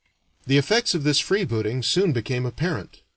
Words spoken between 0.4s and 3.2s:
The effects of this freebooting soon became apparent.